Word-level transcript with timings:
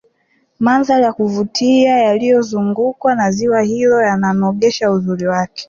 mandhari 0.59 1.03
ya 1.03 1.13
kuvutia 1.13 1.97
yaliozungukwa 1.97 3.15
na 3.15 3.31
ziwa 3.31 3.61
hilo 3.61 4.01
yananogesha 4.01 4.91
uzuri 4.91 5.27
wake 5.27 5.59